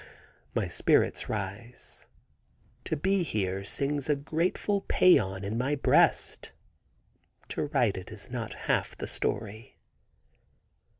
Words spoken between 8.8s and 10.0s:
the story.